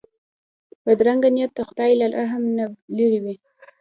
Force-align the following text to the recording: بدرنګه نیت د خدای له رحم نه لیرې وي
بدرنګه 0.85 1.29
نیت 1.35 1.51
د 1.57 1.59
خدای 1.69 1.91
له 1.99 2.05
رحم 2.17 2.43
نه 2.57 2.65
لیرې 2.97 3.19
وي 3.23 3.35